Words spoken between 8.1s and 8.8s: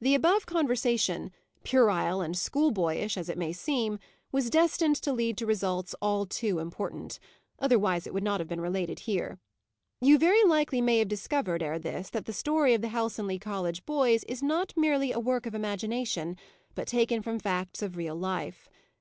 would not have been